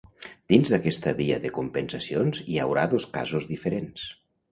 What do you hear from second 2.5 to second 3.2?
hi haurà dos